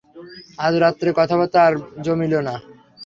[0.59, 1.73] আজ রাত্রে কথাবার্তা আর
[2.05, 2.55] জমিল না।